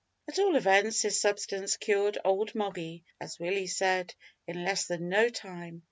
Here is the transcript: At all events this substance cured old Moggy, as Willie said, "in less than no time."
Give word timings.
At 0.27 0.39
all 0.39 0.55
events 0.55 1.03
this 1.03 1.21
substance 1.21 1.77
cured 1.77 2.17
old 2.25 2.55
Moggy, 2.55 3.03
as 3.19 3.39
Willie 3.39 3.67
said, 3.67 4.15
"in 4.47 4.63
less 4.65 4.87
than 4.87 5.09
no 5.09 5.29
time." 5.29 5.79